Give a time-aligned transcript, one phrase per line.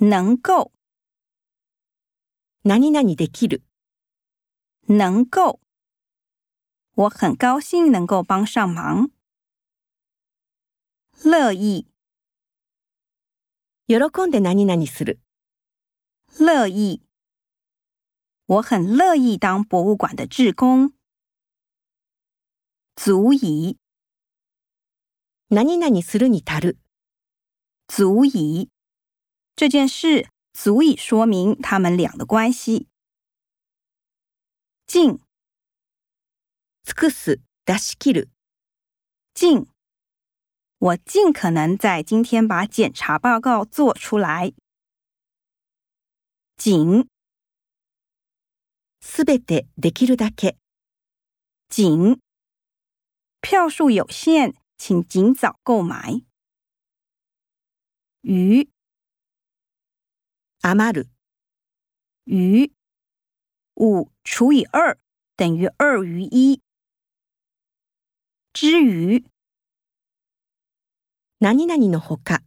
[0.00, 0.71] 能够，
[2.63, 3.63] 何々できる。
[4.87, 5.59] 能够。
[6.95, 9.09] 我很高兴能够帮上忙。
[11.23, 11.87] 乐意，
[13.87, 13.95] 喜
[14.27, 15.19] んで何々する。
[16.39, 17.01] 乐意。
[18.47, 20.93] 我很乐意当博物馆的志工。
[22.95, 23.77] 足以，
[25.49, 26.77] 何々するに足る。
[27.87, 28.69] 足以。
[29.60, 32.88] 这件事足以说明他们俩的关系。
[34.86, 35.18] 尽，
[36.84, 38.28] 尽くす、出し切る。
[39.34, 39.66] 尽。
[40.78, 44.52] 我尽可能在今天把检查报告做出来。
[46.56, 47.08] 紧，
[49.00, 50.56] すべてできるだけ。
[51.68, 52.20] 紧。
[53.40, 56.22] 票数有限，请尽早购买。
[58.22, 58.68] 余，
[60.60, 61.08] 余る。
[62.24, 62.72] 余，
[63.74, 64.98] 五除以二
[65.36, 66.60] 等于二余一。
[68.52, 69.24] 之余，
[71.38, 72.42] 何々のほか。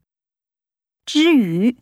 [1.06, 1.78] 之余，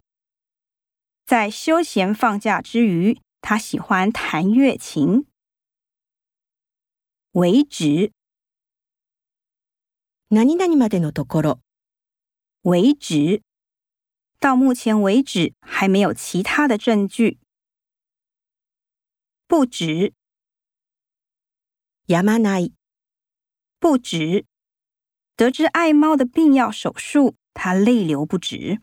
[1.25, 5.25] 在休闲放假之余，他喜欢弹乐琴。
[7.31, 8.11] 为止。
[10.29, 11.59] 何々までのところ。
[12.63, 13.41] 为止。
[14.41, 17.39] 到目前为止还没有其他的证据。
[19.47, 20.13] 不止。
[22.07, 22.73] やまない。
[23.79, 24.45] 不止。
[25.35, 28.81] 得知爱猫的病要手术，他泪流不止。